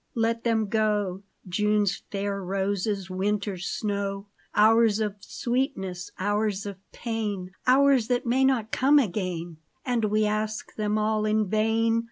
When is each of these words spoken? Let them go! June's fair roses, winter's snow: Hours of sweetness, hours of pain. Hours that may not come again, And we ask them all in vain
Let 0.15 0.43
them 0.43 0.65
go! 0.67 1.21
June's 1.47 1.95
fair 2.09 2.41
roses, 2.43 3.07
winter's 3.11 3.67
snow: 3.67 4.29
Hours 4.55 4.99
of 4.99 5.17
sweetness, 5.19 6.09
hours 6.17 6.65
of 6.65 6.77
pain. 6.91 7.51
Hours 7.67 8.07
that 8.07 8.25
may 8.25 8.43
not 8.43 8.71
come 8.71 8.97
again, 8.97 9.57
And 9.85 10.05
we 10.05 10.25
ask 10.25 10.73
them 10.75 10.97
all 10.97 11.23
in 11.25 11.45
vain 11.47 11.99